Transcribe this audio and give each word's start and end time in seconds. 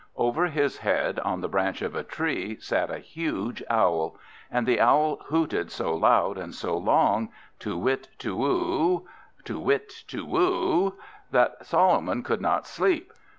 Over 0.15 0.47
his 0.47 0.77
head, 0.79 1.19
on 1.19 1.41
the 1.41 1.47
branch 1.47 1.83
of 1.83 1.93
a 1.95 2.01
tree, 2.03 2.57
sat 2.59 2.89
a 2.89 2.97
huge 2.97 3.61
Owl; 3.69 4.17
and 4.49 4.65
the 4.65 4.81
Owl 4.81 5.17
hooted 5.27 5.69
so 5.71 5.93
loud 5.95 6.39
and 6.39 6.55
so 6.55 6.75
long, 6.75 7.29
Too 7.59 7.77
whit 7.77 8.07
too 8.17 8.35
woo! 8.35 9.07
Too 9.45 9.59
whit 9.59 9.93
too 10.07 10.25
woo! 10.25 10.95
that 11.29 11.63
Solomon 11.63 12.23
could 12.23 12.41
not 12.41 12.65
sleep. 12.65 13.13